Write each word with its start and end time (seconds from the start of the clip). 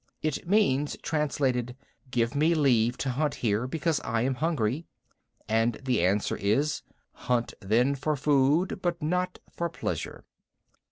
It 0.23 0.47
means, 0.49 0.97
translated, 1.03 1.75
"Give 2.09 2.33
me 2.33 2.55
leave 2.55 2.97
to 2.97 3.09
hunt 3.11 3.35
here 3.35 3.67
because 3.67 3.99
I 3.99 4.23
am 4.23 4.33
hungry." 4.33 4.87
And 5.47 5.75
the 5.85 6.03
answer 6.03 6.35
is, 6.35 6.81
"Hunt 7.13 7.53
then 7.61 7.93
for 7.93 8.15
food, 8.15 8.79
but 8.81 8.99
not 9.03 9.37
for 9.51 9.69
pleasure." 9.69 10.25